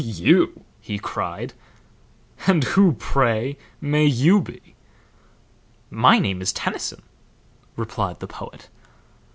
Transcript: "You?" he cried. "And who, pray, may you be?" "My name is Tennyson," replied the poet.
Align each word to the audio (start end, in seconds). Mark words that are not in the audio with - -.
"You?" 0.03 0.65
he 0.79 0.97
cried. 0.97 1.53
"And 2.47 2.63
who, 2.63 2.93
pray, 2.93 3.59
may 3.79 4.05
you 4.05 4.41
be?" 4.41 4.73
"My 5.91 6.17
name 6.17 6.41
is 6.41 6.51
Tennyson," 6.51 7.03
replied 7.75 8.19
the 8.19 8.25
poet. 8.25 8.67